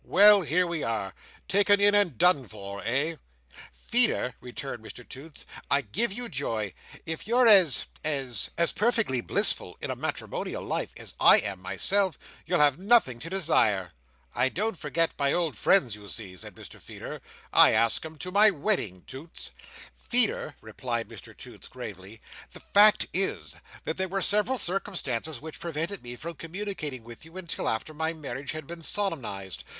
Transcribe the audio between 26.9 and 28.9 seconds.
with you until after my marriage had been